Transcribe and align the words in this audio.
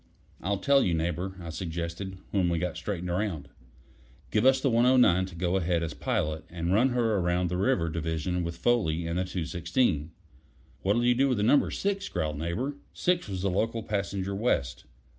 "I'll 0.41 0.57
tell 0.57 0.81
you, 0.81 0.95
Neighbor," 0.95 1.35
I 1.39 1.51
suggested, 1.51 2.17
when 2.31 2.49
we 2.49 2.57
got 2.57 2.75
straightened 2.75 3.11
around. 3.11 3.49
"Give 4.31 4.47
us 4.47 4.59
the 4.59 4.71
109 4.71 5.27
to 5.27 5.35
go 5.35 5.57
ahead 5.57 5.83
as 5.83 5.93
pilot, 5.93 6.43
and 6.49 6.73
run 6.73 6.89
her 6.89 7.17
around 7.17 7.49
the 7.49 7.57
river 7.57 7.87
division 7.87 8.43
with 8.43 8.57
Foley 8.57 9.05
and 9.05 9.19
the 9.19 9.25
216." 9.25 10.09
"What'll 10.81 11.05
you 11.05 11.13
do 11.13 11.29
with 11.29 11.39
Number 11.41 11.69
Six?" 11.69 12.09
growled 12.09 12.39
Neighbor. 12.39 12.77
Six 12.95 13.27
was 13.29 13.43
the 13.43 13.51
local 13.51 13.83
passenger 13.83 14.33
west. 14.33 14.85